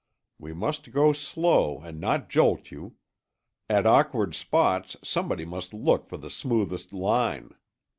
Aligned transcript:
We 0.39 0.51
must 0.51 0.89
go 0.91 1.13
slow 1.13 1.79
and 1.79 1.99
not 1.99 2.27
jolt 2.27 2.71
you; 2.71 2.95
at 3.69 3.85
awkward 3.85 4.33
spots 4.33 4.97
somebody 5.03 5.45
must 5.45 5.75
look 5.75 6.07
for 6.09 6.17
the 6.17 6.31
smoothest 6.31 6.91
line. 6.91 7.53